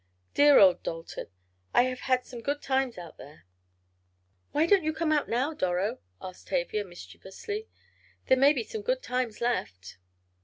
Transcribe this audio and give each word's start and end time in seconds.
"Dear 0.33 0.57
old 0.57 0.81
Dalton! 0.81 1.27
I 1.75 1.83
have 1.83 1.99
had 1.99 2.25
some 2.25 2.41
good 2.41 2.59
times 2.63 2.97
out 2.97 3.19
there!" 3.19 3.45
"Why 4.51 4.65
don't 4.65 4.83
you 4.83 4.93
come 4.93 5.11
out 5.11 5.29
now, 5.29 5.53
Doro?" 5.53 5.99
asked 6.19 6.47
Tavia, 6.47 6.83
mischievously. 6.83 7.67
"There 8.25 8.35
may 8.35 8.51
be 8.53 8.63
some 8.63 8.81
good 8.81 9.03
times 9.03 9.41
left." 9.41 9.99